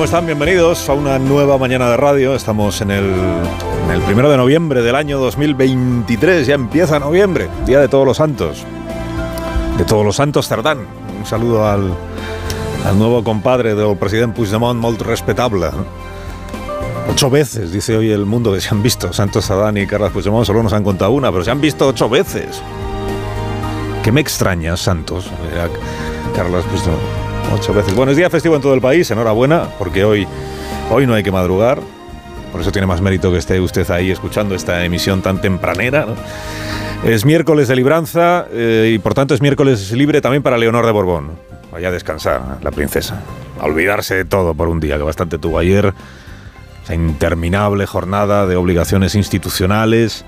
[0.00, 0.24] ¿Cómo están?
[0.24, 2.34] Bienvenidos a una nueva mañana de radio.
[2.34, 6.46] Estamos en el, en el primero de noviembre del año 2023.
[6.46, 8.64] Ya empieza noviembre, Día de Todos los Santos.
[9.76, 10.86] De Todos los Santos Cerdán.
[11.18, 11.92] Un saludo al,
[12.86, 15.66] al nuevo compadre del presidente Puigdemont, muy respetable.
[17.10, 20.46] Ocho veces, dice hoy el mundo, que se han visto Santos Cerdán y Carlos Puigdemont.
[20.46, 22.62] Solo nos han contado una, pero se han visto ocho veces.
[24.02, 25.26] ¿Qué me extraña, Santos?
[26.34, 27.29] Carlos Puigdemont.
[27.52, 27.94] Ocho veces.
[27.94, 30.26] Bueno, es día festivo en todo el país, enhorabuena, porque hoy,
[30.90, 31.80] hoy no hay que madrugar.
[32.52, 36.06] Por eso tiene más mérito que esté usted ahí escuchando esta emisión tan tempranera.
[37.04, 40.92] Es miércoles de libranza eh, y por tanto es miércoles libre también para Leonor de
[40.92, 41.30] Borbón.
[41.72, 43.22] Vaya a descansar, la princesa.
[43.60, 45.94] A olvidarse de todo por un día, que bastante tuvo ayer.
[46.84, 50.24] Esa interminable jornada de obligaciones institucionales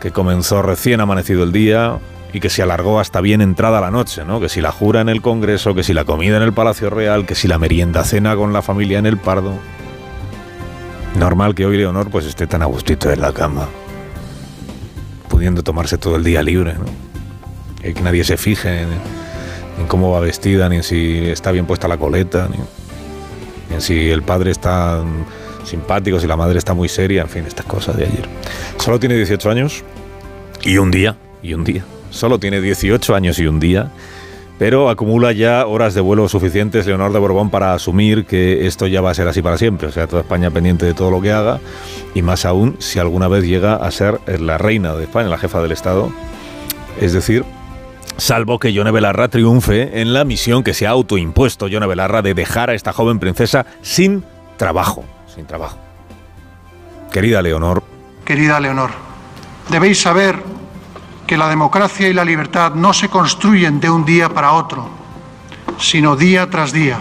[0.00, 1.98] que comenzó recién amanecido el día,
[2.36, 4.40] y que se alargó hasta bien entrada la noche, ¿no?
[4.40, 7.24] Que si la jura en el Congreso, que si la comida en el Palacio Real,
[7.24, 9.54] que si la merienda cena con la familia en el Pardo.
[11.18, 13.68] Normal que hoy Leonor pues esté tan a gustito en la cama,
[15.30, 16.84] pudiendo tomarse todo el día libre, ¿no?
[17.80, 18.88] Que nadie se fije en,
[19.80, 24.10] en, cómo va vestida, ni en si está bien puesta la coleta, ni, en si
[24.10, 25.02] el padre está
[25.64, 28.28] simpático, si la madre está muy seria, en fin, estas cosas de ayer.
[28.76, 29.84] Solo tiene 18 años
[30.62, 31.82] y un día, y un día.
[32.16, 33.90] Solo tiene 18 años y un día,
[34.58, 39.02] pero acumula ya horas de vuelo suficientes Leonor de Borbón para asumir que esto ya
[39.02, 41.30] va a ser así para siempre, o sea, toda España pendiente de todo lo que
[41.30, 41.60] haga,
[42.14, 45.60] y más aún si alguna vez llega a ser la reina de España, la jefa
[45.60, 46.10] del Estado,
[46.98, 47.44] es decir,
[48.16, 52.32] salvo que Yone Belarra triunfe en la misión que se ha autoimpuesto Yone Belarra de
[52.32, 54.24] dejar a esta joven princesa sin
[54.56, 55.76] trabajo, sin trabajo.
[57.12, 57.82] Querida Leonor.
[58.24, 58.90] Querida Leonor,
[59.70, 60.55] debéis saber
[61.26, 64.88] que la democracia y la libertad no se construyen de un día para otro,
[65.78, 66.98] sino día tras día,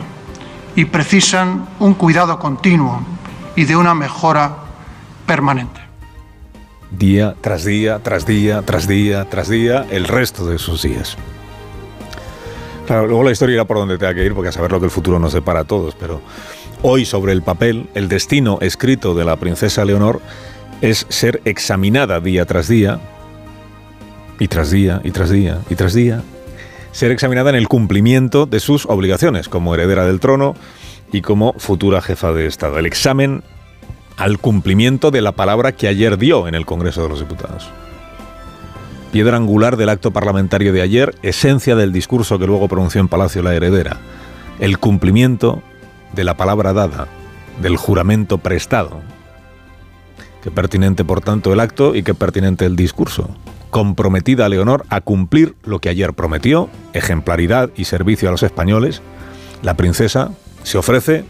[0.75, 3.01] y precisan un cuidado continuo
[3.55, 4.57] y de una mejora
[5.25, 5.81] permanente.
[6.91, 11.17] Día tras día, tras día, tras día, tras día, el resto de sus días.
[12.87, 14.85] Claro, luego la historia irá por donde tenga que ir, porque a saber lo que
[14.85, 16.21] el futuro nos depara a todos, pero
[16.81, 20.21] hoy sobre el papel, el destino escrito de la princesa Leonor
[20.81, 22.99] es ser examinada día tras día
[24.39, 26.21] y tras día, y tras día, y tras día,
[26.91, 30.55] ser examinada en el cumplimiento de sus obligaciones como heredera del trono
[31.11, 32.79] y como futura jefa de Estado.
[32.79, 33.43] El examen
[34.17, 37.67] al cumplimiento de la palabra que ayer dio en el Congreso de los Diputados.
[39.11, 43.43] Piedra angular del acto parlamentario de ayer, esencia del discurso que luego pronunció en Palacio
[43.43, 43.97] la heredera.
[44.59, 45.63] El cumplimiento
[46.13, 47.07] de la palabra dada,
[47.61, 49.01] del juramento prestado.
[50.43, 53.29] Qué pertinente, por tanto, el acto y qué pertinente el discurso
[53.75, 59.01] comprometida Leonor a cumplir lo que ayer prometió, ejemplaridad y servicio a los españoles,
[59.63, 60.31] la princesa
[60.63, 61.25] se ofrece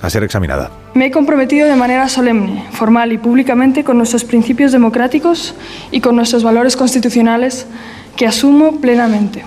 [0.00, 0.70] a ser examinada.
[0.94, 5.56] Me he comprometido de manera solemne, formal y públicamente con nuestros principios democráticos
[5.90, 7.66] y con nuestros valores constitucionales
[8.14, 9.42] que asumo plenamente.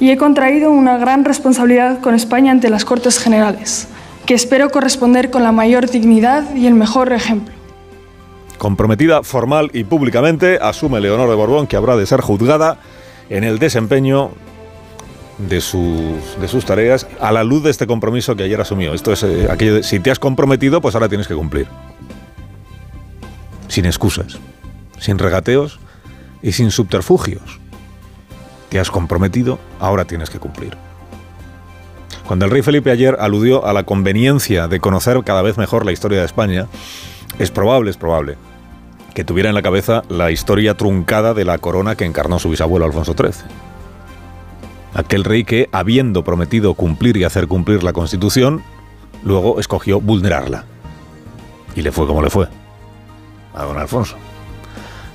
[0.00, 3.86] Y he contraído una gran responsabilidad con España ante las Cortes Generales,
[4.26, 7.61] que espero corresponder con la mayor dignidad y el mejor ejemplo.
[8.58, 12.78] Comprometida formal y públicamente, asume Leonor de Borbón que habrá de ser juzgada
[13.28, 14.30] en el desempeño
[15.38, 18.94] de sus, de sus tareas a la luz de este compromiso que ayer asumió.
[18.94, 21.66] Esto es eh, aquello de, si te has comprometido, pues ahora tienes que cumplir.
[23.68, 24.38] Sin excusas,
[24.98, 25.80] sin regateos
[26.42, 27.60] y sin subterfugios.
[28.68, 30.76] Te has comprometido, ahora tienes que cumplir.
[32.26, 35.92] Cuando el rey Felipe ayer aludió a la conveniencia de conocer cada vez mejor la
[35.92, 36.68] historia de España,
[37.42, 38.36] es probable, es probable,
[39.14, 42.86] que tuviera en la cabeza la historia truncada de la corona que encarnó su bisabuelo
[42.86, 43.50] Alfonso XIII.
[44.94, 48.62] Aquel rey que, habiendo prometido cumplir y hacer cumplir la Constitución,
[49.24, 50.66] luego escogió vulnerarla.
[51.74, 52.46] Y le fue como le fue.
[53.54, 54.14] A don Alfonso.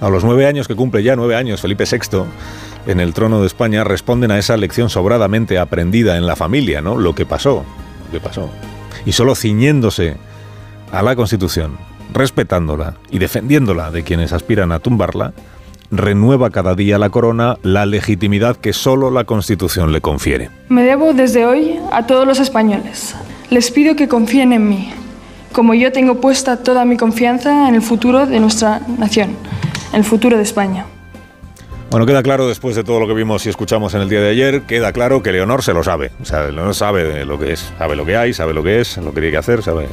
[0.02, 2.26] A los nueve años que cumple ya, nueve años, Felipe VI,
[2.88, 6.98] en el trono de España, responden a esa lección sobradamente aprendida en la familia, ¿no?
[6.98, 7.64] Lo que pasó,
[8.06, 8.50] lo que pasó.
[9.06, 10.18] Y solo ciñéndose
[10.92, 15.34] a la Constitución, respetándola y defendiéndola de quienes aspiran a tumbarla,
[15.92, 20.50] renueva cada día la corona la legitimidad que solo la Constitución le confiere.
[20.70, 23.16] Me debo desde hoy a todos los españoles.
[23.50, 24.92] Les pido que confíen en mí,
[25.54, 29.36] como yo tengo puesta toda mi confianza en el futuro de nuestra nación,
[29.94, 30.86] en el futuro de España.
[31.90, 34.30] Bueno, queda claro después de todo lo que vimos y escuchamos en el día de
[34.30, 36.12] ayer, queda claro que Leonor se lo sabe.
[36.22, 38.98] O sea, Leonor sabe lo que es, sabe lo que hay, sabe lo que es,
[38.98, 39.88] lo que tiene que hacer, sabe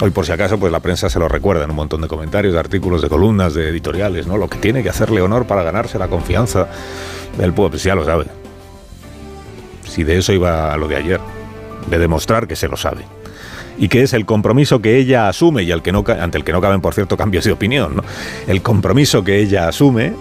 [0.00, 2.52] Hoy, por si acaso, pues la prensa se lo recuerda en un montón de comentarios,
[2.52, 4.36] de artículos, de columnas, de editoriales, ¿no?
[4.36, 6.68] Lo que tiene que hacer Leonor para ganarse la confianza
[7.38, 8.26] del pueblo, pues ya lo sabe.
[9.88, 11.20] Si de eso iba a lo de ayer,
[11.88, 13.04] de demostrar que se lo sabe.
[13.78, 16.52] y que es el compromiso que ella asume y al que no, ante el que
[16.52, 18.04] no caben, por cierto, cambios de opinión, ¿no?
[18.46, 20.14] el compromiso que ella asume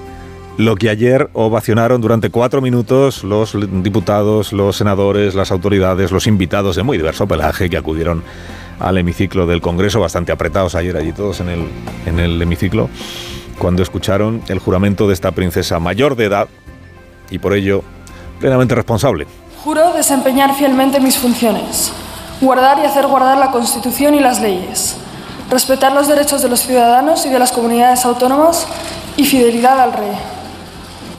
[0.57, 6.75] lo que ayer ovacionaron durante cuatro minutos los diputados, los senadores, las autoridades, los invitados
[6.75, 8.24] de muy diverso pelaje que acudieron
[8.80, 11.69] al hemiciclo del Congreso, bastante apretados ayer allí todos en el,
[12.06, 12.89] en el hemiciclo,
[13.57, 16.48] cuando escucharon el juramento de esta princesa mayor de edad
[17.30, 17.83] y por ello
[18.39, 19.27] plenamente responsable.
[19.63, 21.92] Juro desempeñar fielmente mis funciones,
[22.42, 24.98] guardar y hacer guardar la Constitución y las leyes,
[25.50, 28.68] respetar los derechos de los ciudadanos y de las comunidades autónomas
[29.18, 30.12] y fidelidad al Rey.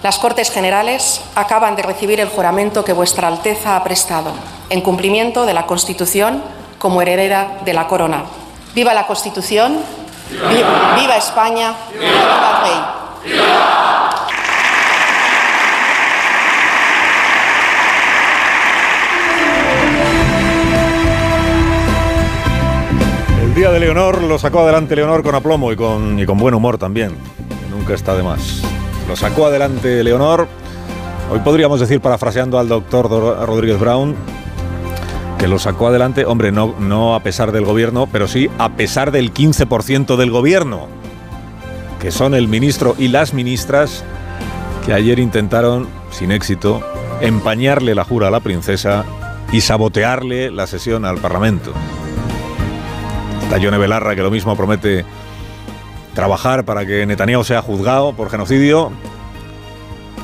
[0.03, 4.31] Las Cortes Generales acaban de recibir el juramento que Vuestra Alteza ha prestado,
[4.71, 6.43] en cumplimiento de la Constitución
[6.87, 8.23] como heredera de la corona.
[8.73, 9.79] ¡Viva la Constitución!
[10.31, 11.75] ¡Viva, España!
[11.93, 12.75] ¡Viva, viva el Rey!
[23.43, 26.55] El día de Leonor lo sacó adelante Leonor con aplomo y con, y con buen
[26.55, 27.17] humor también.
[27.69, 28.63] Nunca está de más.
[29.09, 30.47] Lo sacó adelante Leonor.
[31.33, 34.15] Hoy podríamos decir, parafraseando al doctor Rodríguez Brown,
[35.39, 39.11] que lo sacó adelante, hombre, no, no a pesar del gobierno, pero sí a pesar
[39.11, 40.89] del 15% del gobierno,
[42.01, 44.03] que son el ministro y las ministras
[44.85, 46.81] que ayer intentaron, sin éxito,
[47.21, 49.05] empañarle la jura a la princesa
[49.53, 51.73] y sabotearle la sesión al Parlamento.
[53.43, 55.05] Está Yone Belarra, que lo mismo promete
[56.15, 58.91] trabajar para que Netanyahu sea juzgado por genocidio,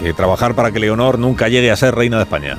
[0.01, 2.59] que trabajar para que Leonor nunca llegue a ser reina de España.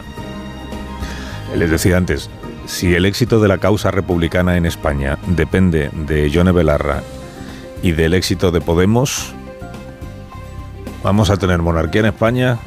[1.56, 2.30] Les decía antes,
[2.66, 7.04] si el éxito de la causa republicana en España depende de Yone Belarra
[7.82, 9.34] y del éxito de Podemos,
[11.04, 12.58] vamos a tener monarquía en España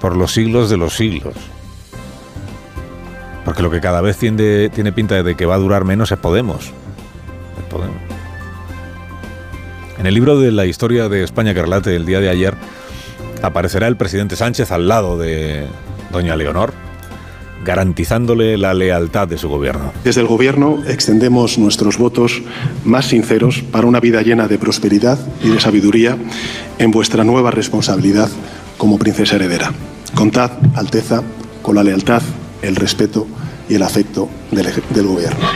[0.00, 1.34] por los siglos de los siglos.
[3.44, 6.66] Porque lo que cada vez tiene, pinta de que va a durar menos es Podemos.
[6.66, 7.96] Es Podemos.
[9.98, 12.54] En el libro de la historia de España que relate el día de ayer,
[13.42, 15.66] aparecerá el presidente Sánchez al lado de
[16.12, 16.72] doña Leonor
[17.64, 19.92] garantizándole la lealtad de su gobierno.
[20.04, 22.42] Desde el gobierno extendemos nuestros votos
[22.84, 26.16] más sinceros para una vida llena de prosperidad y de sabiduría
[26.78, 28.28] en vuestra nueva responsabilidad
[28.76, 29.72] como princesa heredera.
[30.14, 31.22] Contad, Alteza,
[31.62, 32.22] con la lealtad,
[32.62, 33.26] el respeto
[33.68, 35.46] y el afecto del, del gobierno.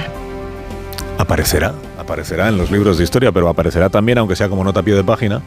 [1.18, 4.82] Aparecerá, aparecerá en los libros de historia, pero aparecerá también, aunque sea como nota a
[4.82, 5.42] pie de página,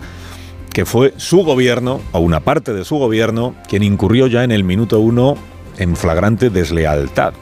[0.73, 4.63] que fue su gobierno, o una parte de su gobierno, quien incurrió ya en el
[4.63, 5.35] minuto uno
[5.79, 7.33] en flagrante deslealtad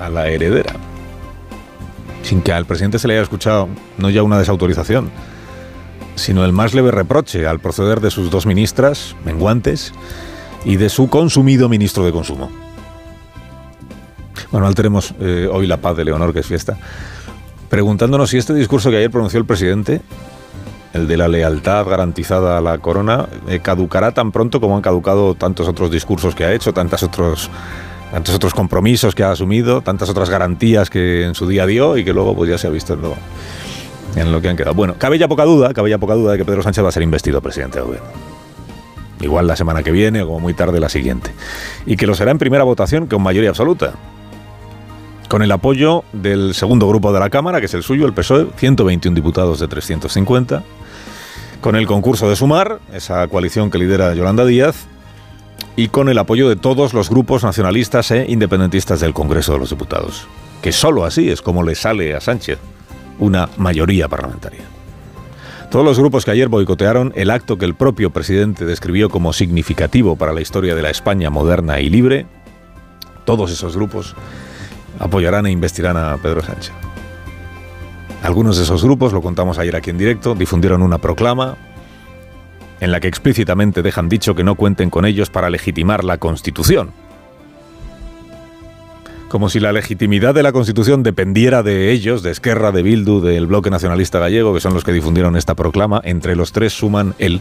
[0.00, 0.74] a la heredera,
[2.22, 3.68] sin que al presidente se le haya escuchado
[3.98, 5.10] no ya una desautorización,
[6.16, 9.92] sino el más leve reproche al proceder de sus dos ministras, menguantes,
[10.64, 12.50] y de su consumido ministro de Consumo.
[14.50, 16.78] Bueno, alteremos eh, hoy la paz de Leonor, que es fiesta,
[17.68, 20.00] preguntándonos si este discurso que ayer pronunció el presidente
[20.94, 25.34] el de la lealtad garantizada a la corona, eh, caducará tan pronto como han caducado
[25.34, 27.50] tantos otros discursos que ha hecho, tantos otros,
[28.12, 32.04] tantos otros compromisos que ha asumido, tantas otras garantías que en su día dio y
[32.04, 33.14] que luego pues ya se ha visto en lo,
[34.14, 34.74] en lo que han quedado.
[34.74, 36.92] Bueno, cabe ya poca duda, cabe ya poca duda de que Pedro Sánchez va a
[36.92, 38.08] ser investido presidente del gobierno.
[39.20, 41.32] Igual la semana que viene o muy tarde la siguiente.
[41.86, 43.94] Y que lo será en primera votación con mayoría absoluta
[45.34, 48.46] con el apoyo del segundo grupo de la Cámara, que es el suyo, el PSOE,
[48.56, 50.62] 121 diputados de 350,
[51.60, 54.86] con el concurso de Sumar, esa coalición que lidera Yolanda Díaz,
[55.74, 59.70] y con el apoyo de todos los grupos nacionalistas e independentistas del Congreso de los
[59.70, 60.28] Diputados,
[60.62, 62.60] que sólo así es como le sale a Sánchez
[63.18, 64.62] una mayoría parlamentaria.
[65.68, 70.14] Todos los grupos que ayer boicotearon el acto que el propio presidente describió como significativo
[70.14, 72.24] para la historia de la España moderna y libre,
[73.24, 74.14] todos esos grupos
[74.98, 76.72] apoyarán e investirán a Pedro Sánchez.
[78.22, 81.56] Algunos de esos grupos, lo contamos ayer aquí en directo, difundieron una proclama
[82.80, 86.90] en la que explícitamente dejan dicho que no cuenten con ellos para legitimar la Constitución.
[89.28, 93.46] Como si la legitimidad de la Constitución dependiera de ellos, de Esquerra, de Bildu, del
[93.46, 97.40] Bloque Nacionalista Gallego, que son los que difundieron esta proclama, entre los tres suman el,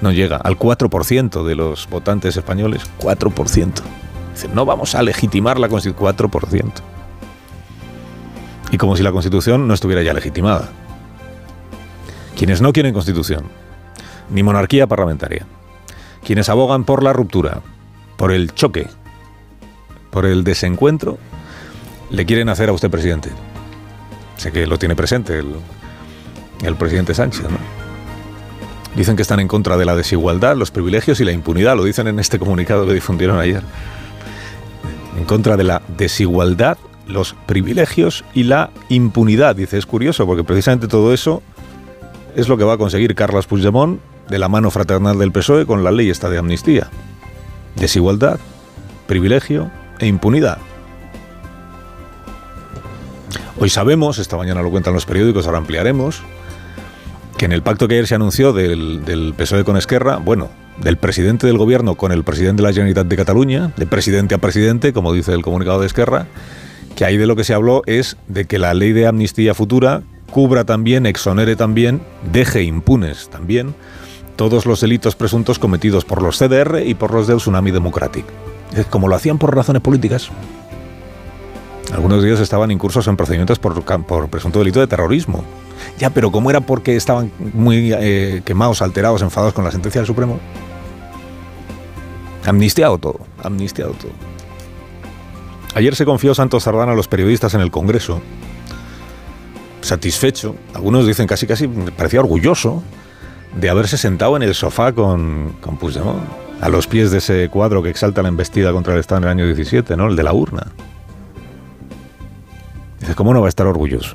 [0.00, 3.82] no llega, al 4% de los votantes españoles, 4%.
[4.34, 6.72] Dicen, no vamos a legitimar la Constitución, 4%
[8.74, 10.68] y como si la Constitución no estuviera ya legitimada.
[12.36, 13.44] Quienes no quieren Constitución,
[14.30, 15.46] ni monarquía parlamentaria,
[16.24, 17.60] quienes abogan por la ruptura,
[18.16, 18.88] por el choque,
[20.10, 21.18] por el desencuentro,
[22.10, 23.30] le quieren hacer a usted presidente.
[24.36, 27.58] Sé que lo tiene presente el, presidente Sánchez, ¿no?
[28.96, 32.08] Dicen que están en contra de la desigualdad, los privilegios y la impunidad, lo dicen
[32.08, 33.62] en este comunicado que difundieron ayer.
[35.16, 39.56] En contra de la desigualdad los privilegios y la impunidad.
[39.56, 41.42] Dice, es curioso porque precisamente todo eso
[42.34, 45.84] es lo que va a conseguir Carlos Puigdemont de la mano fraternal del PSOE con
[45.84, 46.88] la ley esta de amnistía.
[47.76, 48.38] Desigualdad,
[49.06, 50.58] privilegio e impunidad.
[53.58, 56.22] Hoy sabemos, esta mañana lo cuentan los periódicos, ahora ampliaremos,
[57.36, 60.96] que en el pacto que ayer se anunció del, del PSOE con Esquerra, bueno, del
[60.96, 64.92] presidente del gobierno con el presidente de la Generalitat de Cataluña, de presidente a presidente,
[64.92, 66.26] como dice el comunicado de Esquerra,
[66.96, 70.02] que ahí de lo que se habló es de que la ley de amnistía futura
[70.30, 72.02] cubra también, exonere también,
[72.32, 73.74] deje impunes también
[74.36, 78.24] todos los delitos presuntos cometidos por los CDR y por los del Tsunami Democratic.
[78.90, 80.30] Como lo hacían por razones políticas.
[81.94, 85.44] Algunos de ellos estaban incursos en procedimientos por, por presunto delito de terrorismo.
[85.96, 90.06] Ya, pero como era porque estaban muy eh, quemados, alterados, enfadados con la sentencia del
[90.06, 90.40] Supremo,
[92.44, 94.10] amnistiado todo, amnistiado todo.
[95.76, 98.20] Ayer se confió Santos Sardana a los periodistas en el Congreso,
[99.80, 102.82] satisfecho, algunos dicen casi casi, parecía orgulloso
[103.56, 106.22] de haberse sentado en el sofá con, con Puigdemont,
[106.60, 109.30] a los pies de ese cuadro que exalta la embestida contra el Estado en el
[109.30, 110.08] año 17, ¿no?
[110.08, 110.72] El de la urna.
[113.14, 114.14] ¿Cómo no va a estar orgulloso?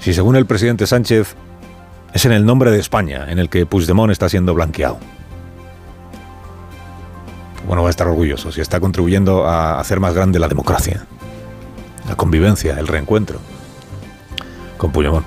[0.00, 1.34] Si según el presidente Sánchez
[2.12, 4.98] es en el nombre de España en el que Puigdemont está siendo blanqueado.
[7.66, 11.06] Bueno, va a estar orgulloso si está contribuyendo a hacer más grande la democracia,
[12.08, 13.38] la convivencia, el reencuentro
[14.76, 15.24] con Puigdemont.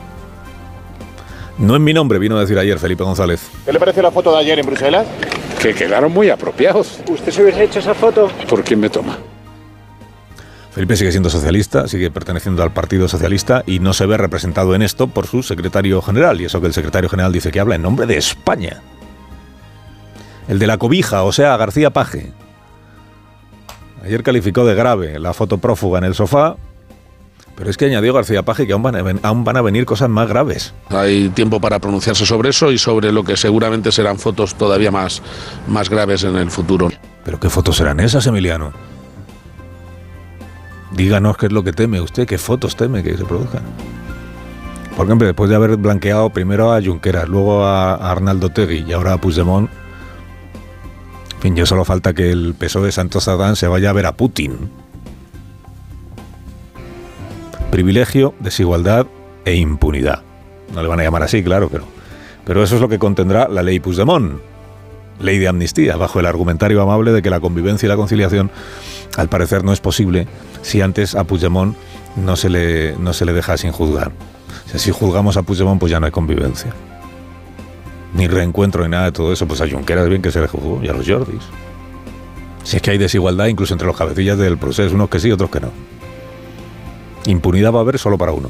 [1.57, 3.49] No en mi nombre, vino a decir ayer Felipe González.
[3.63, 5.07] ¿Qué le pareció la foto de ayer en Bruselas?
[5.61, 6.99] Que quedaron muy apropiados.
[7.09, 8.29] ¿Usted se hubiese hecho esa foto?
[8.49, 9.17] ¿Por quién me toma?
[10.75, 14.81] Felipe sigue siendo socialista, sigue perteneciendo al Partido Socialista y no se ve representado en
[14.81, 16.41] esto por su secretario general.
[16.41, 18.81] Y eso que el secretario general dice que habla en nombre de España.
[20.49, 22.33] El de la cobija, o sea, García Paje.
[24.03, 26.57] Ayer calificó de grave la foto prófuga en el sofá
[27.55, 30.09] pero es que añadió García Paje que aún van, a, aún van a venir cosas
[30.09, 30.73] más graves.
[30.89, 35.21] Hay tiempo para pronunciarse sobre eso y sobre lo que seguramente serán fotos todavía más,
[35.67, 36.89] más graves en el futuro.
[37.23, 38.73] ¿Pero qué fotos serán esas, Emiliano?
[40.95, 43.63] Díganos qué es lo que teme usted, qué fotos teme que se produzcan.
[44.95, 49.13] Por ejemplo, después de haber blanqueado primero a Junqueras, luego a Arnaldo Tegui y ahora
[49.13, 49.69] a Puigdemont,
[51.35, 54.05] en fin, ya solo falta que el PSOE de Santos Adán se vaya a ver
[54.05, 54.71] a Putin
[57.75, 59.05] privilegio, desigualdad
[59.43, 60.21] e impunidad.
[60.73, 61.83] No le van a llamar así, claro, pero,
[62.45, 64.39] pero eso es lo que contendrá la ley Puigdemont,
[65.19, 68.49] ley de amnistía, bajo el argumentario amable de que la convivencia y la conciliación,
[69.17, 70.25] al parecer, no es posible
[70.65, 71.77] si antes a Puigdemont
[72.15, 74.11] no se le, no se le deja sin juzgar.
[74.75, 76.73] si juzgamos a Puigdemont, pues ya no hay convivencia.
[78.15, 80.83] Ni reencuentro ni nada de todo eso, pues a Junqueras bien que se le juzgó
[80.83, 81.43] y a los Jordis.
[82.63, 85.51] Si es que hay desigualdad incluso entre los cabecillas del proceso, unos que sí, otros
[85.51, 85.71] que no.
[87.27, 88.49] Impunidad va a haber solo para uno,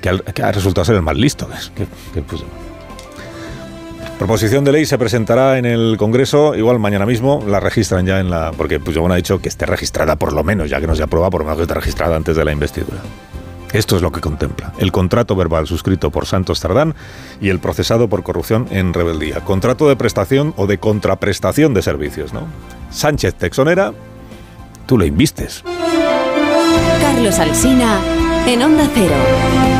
[0.00, 1.48] que, ha resultado ser el más listo.
[2.14, 2.44] Que, pues,
[4.18, 8.30] Proposición de ley se presentará en el Congreso, igual mañana mismo, la registran ya en
[8.30, 8.52] la...
[8.56, 11.30] Porque pues, ha dicho que esté registrada por lo menos, ya que no se aprueba,
[11.30, 13.00] por lo menos que esté registrada antes de la investidura.
[13.74, 14.72] Esto es lo que contempla.
[14.78, 16.94] El contrato verbal suscrito por Santos Tardán
[17.40, 19.40] y el procesado por corrupción en rebeldía.
[19.40, 22.46] Contrato de prestación o de contraprestación de servicios, ¿no?
[22.90, 23.92] Sánchez Texonera,
[24.86, 25.64] tú le invistes.
[27.00, 27.98] Carlos Alsina
[28.46, 29.73] en Onda Cero.